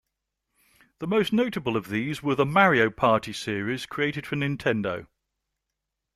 [0.97, 5.05] The most notable of these were the "Mario Party" series, created for Nintendo.